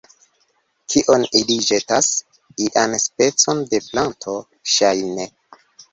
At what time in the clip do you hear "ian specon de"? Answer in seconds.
2.69-3.83